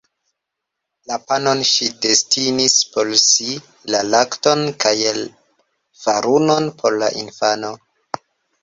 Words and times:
La 1.11 1.17
panon 1.31 1.61
ŝi 1.71 1.89
destinis 2.05 2.75
por 2.95 3.11
si, 3.25 3.51
la 3.97 4.03
lakton 4.15 4.67
kaj 4.87 4.97
farunon 6.05 6.73
por 6.83 7.01
la 7.05 7.17
infano. 7.25 7.73